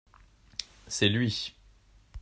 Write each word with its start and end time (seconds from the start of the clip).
C’est 0.87 1.09
lui. 1.09 1.53